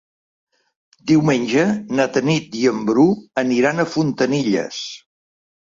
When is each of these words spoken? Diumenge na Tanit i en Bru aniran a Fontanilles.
Diumenge 1.11 1.67
na 1.99 2.07
Tanit 2.17 2.59
i 2.63 2.67
en 2.73 2.83
Bru 2.89 3.07
aniran 3.45 3.87
a 3.87 3.91
Fontanilles. 3.95 4.85